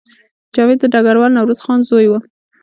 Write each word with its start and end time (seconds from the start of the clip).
جاوید 0.53 0.79
د 0.81 0.85
ډګروال 0.93 1.31
نوروز 1.37 1.59
خان 1.65 1.79
زوی 1.89 2.07
و 2.09 2.13